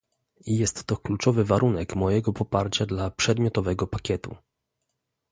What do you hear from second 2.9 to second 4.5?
przedmiotowego pakietu